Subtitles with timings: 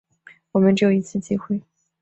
[0.51, 1.61] 我们只有一次机会